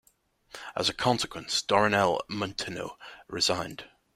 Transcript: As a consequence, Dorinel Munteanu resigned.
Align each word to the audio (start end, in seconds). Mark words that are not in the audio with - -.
As 0.75 0.89
a 0.89 0.95
consequence, 0.95 1.61
Dorinel 1.61 2.21
Munteanu 2.27 2.95
resigned. 3.27 3.87